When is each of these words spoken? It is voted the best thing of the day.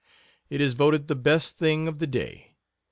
It 0.49 0.61
is 0.61 0.73
voted 0.73 1.07
the 1.07 1.15
best 1.15 1.59
thing 1.59 1.87
of 1.87 1.99
the 1.99 2.07
day. 2.07 2.55